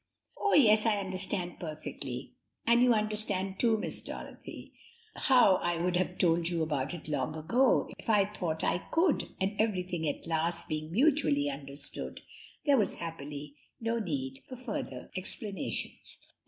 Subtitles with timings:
[0.35, 2.33] "Oh, yes, I understand perfectly;
[2.65, 4.73] and you understand too, Miss Dorothy,
[5.15, 9.29] how I would have told you about it long ago, if I thought I could
[9.39, 12.21] and everything at last being mutually understood,
[12.65, 16.17] there was happily no need for further explanations."